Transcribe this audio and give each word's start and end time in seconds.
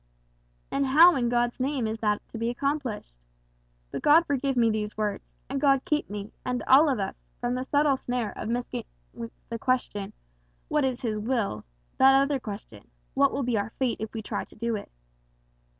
"And 0.71 0.87
how, 0.87 1.15
in 1.15 1.29
God's 1.29 1.59
name, 1.59 1.85
is 1.85 1.99
that 1.99 2.27
to 2.29 2.39
be 2.39 2.49
accomplished? 2.49 3.13
But 3.91 4.01
God 4.01 4.25
forgive 4.25 4.57
me 4.57 4.71
these 4.71 4.97
words; 4.97 5.35
and 5.47 5.61
God 5.61 5.85
keep 5.85 6.09
me, 6.09 6.33
and 6.43 6.63
all 6.63 6.89
of 6.89 6.97
us, 6.99 7.13
from 7.39 7.53
the 7.53 7.63
subtle 7.65 7.97
snare 7.97 8.35
of 8.35 8.49
mixing 8.49 8.83
with 9.13 9.31
the 9.49 9.59
question, 9.59 10.13
'What 10.69 10.85
is 10.85 11.01
his 11.01 11.19
will?' 11.19 11.65
that 11.99 12.19
other 12.19 12.39
question, 12.39 12.89
'What 13.13 13.31
will 13.31 13.43
be 13.43 13.59
our 13.59 13.73
fate 13.77 13.97
if 13.99 14.11
we 14.15 14.23
try 14.23 14.43
to 14.43 14.55
do 14.55 14.75
it? 14.75 14.91